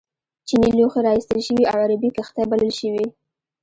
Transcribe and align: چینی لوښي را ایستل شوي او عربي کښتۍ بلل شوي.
چینی 0.47 0.71
لوښي 0.77 0.99
را 1.05 1.11
ایستل 1.15 1.39
شوي 1.47 1.63
او 1.71 1.77
عربي 1.83 2.09
کښتۍ 2.15 2.43
بلل 2.51 2.71
شوي. 2.79 3.05